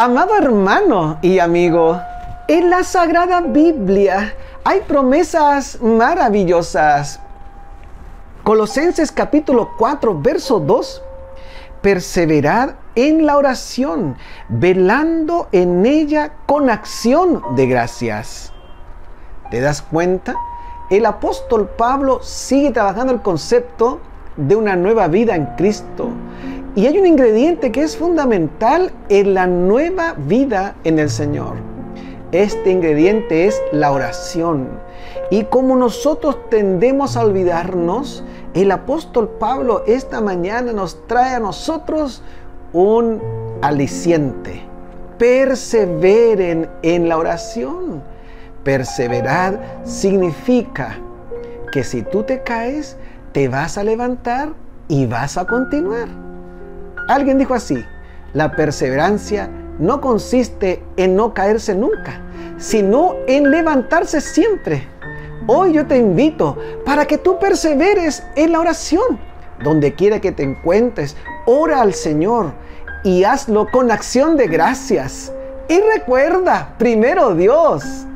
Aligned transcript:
Amado 0.00 0.36
hermano 0.36 1.18
y 1.22 1.40
amigo, 1.40 2.00
en 2.46 2.70
la 2.70 2.84
Sagrada 2.84 3.40
Biblia 3.40 4.32
hay 4.62 4.82
promesas 4.82 5.82
maravillosas. 5.82 7.18
Colosenses 8.44 9.10
capítulo 9.10 9.70
4, 9.76 10.20
verso 10.20 10.60
2. 10.60 11.02
Perseverad 11.82 12.76
en 12.94 13.26
la 13.26 13.38
oración, 13.38 14.16
velando 14.48 15.48
en 15.50 15.84
ella 15.84 16.30
con 16.46 16.70
acción 16.70 17.42
de 17.56 17.66
gracias. 17.66 18.52
¿Te 19.50 19.60
das 19.60 19.82
cuenta? 19.82 20.36
El 20.90 21.06
apóstol 21.06 21.70
Pablo 21.76 22.20
sigue 22.22 22.70
trabajando 22.70 23.12
el 23.12 23.20
concepto 23.20 23.98
de 24.36 24.54
una 24.54 24.76
nueva 24.76 25.08
vida 25.08 25.34
en 25.34 25.46
Cristo. 25.56 26.10
Y 26.78 26.86
hay 26.86 26.96
un 26.96 27.06
ingrediente 27.06 27.72
que 27.72 27.82
es 27.82 27.96
fundamental 27.96 28.92
en 29.08 29.34
la 29.34 29.48
nueva 29.48 30.14
vida 30.16 30.76
en 30.84 31.00
el 31.00 31.10
Señor. 31.10 31.56
Este 32.30 32.70
ingrediente 32.70 33.46
es 33.46 33.60
la 33.72 33.90
oración. 33.90 34.68
Y 35.28 35.42
como 35.42 35.74
nosotros 35.74 36.38
tendemos 36.50 37.16
a 37.16 37.24
olvidarnos, 37.24 38.22
el 38.54 38.70
apóstol 38.70 39.28
Pablo 39.40 39.82
esta 39.88 40.20
mañana 40.20 40.72
nos 40.72 41.04
trae 41.08 41.34
a 41.34 41.40
nosotros 41.40 42.22
un 42.72 43.20
aliciente. 43.60 44.62
Perseveren 45.18 46.70
en 46.82 47.08
la 47.08 47.18
oración. 47.18 48.04
Perseverar 48.62 49.80
significa 49.82 50.96
que 51.72 51.82
si 51.82 52.02
tú 52.02 52.22
te 52.22 52.44
caes, 52.44 52.96
te 53.32 53.48
vas 53.48 53.76
a 53.78 53.82
levantar 53.82 54.50
y 54.86 55.06
vas 55.06 55.36
a 55.36 55.44
continuar. 55.44 56.27
Alguien 57.08 57.38
dijo 57.38 57.54
así, 57.54 57.84
la 58.34 58.52
perseverancia 58.52 59.48
no 59.78 60.00
consiste 60.00 60.82
en 60.98 61.16
no 61.16 61.32
caerse 61.32 61.74
nunca, 61.74 62.20
sino 62.58 63.16
en 63.26 63.50
levantarse 63.50 64.20
siempre. 64.20 64.86
Hoy 65.46 65.72
yo 65.72 65.86
te 65.86 65.96
invito 65.96 66.58
para 66.84 67.06
que 67.06 67.16
tú 67.16 67.38
perseveres 67.38 68.22
en 68.36 68.52
la 68.52 68.60
oración. 68.60 69.18
Donde 69.64 69.94
quiera 69.94 70.20
que 70.20 70.32
te 70.32 70.42
encuentres, 70.42 71.16
ora 71.46 71.80
al 71.80 71.94
Señor 71.94 72.52
y 73.02 73.24
hazlo 73.24 73.66
con 73.70 73.90
acción 73.90 74.36
de 74.36 74.46
gracias. 74.46 75.32
Y 75.68 75.80
recuerda, 75.80 76.74
primero 76.78 77.34
Dios, 77.34 78.06